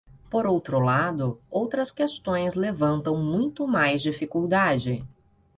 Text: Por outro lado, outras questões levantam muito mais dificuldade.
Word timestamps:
Por 0.31 0.47
outro 0.47 0.79
lado, 0.79 1.39
outras 1.47 1.91
questões 1.91 2.55
levantam 2.55 3.15
muito 3.23 3.67
mais 3.67 4.01
dificuldade. 4.01 5.07